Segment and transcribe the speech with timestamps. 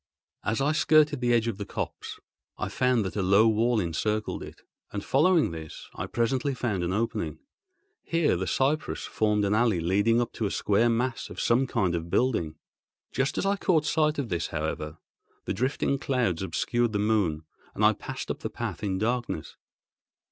[0.43, 2.19] As I skirted the edge of the copse,
[2.57, 6.91] I found that a low wall encircled it, and following this I presently found an
[6.91, 7.37] opening.
[8.01, 11.93] Here the cypresses formed an alley leading up to a square mass of some kind
[11.93, 12.55] of building.
[13.11, 14.97] Just as I caught sight of this, however,
[15.45, 17.43] the drifting clouds obscured the moon,
[17.75, 19.55] and I passed up the path in darkness.